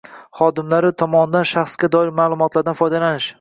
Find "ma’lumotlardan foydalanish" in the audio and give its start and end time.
2.21-3.29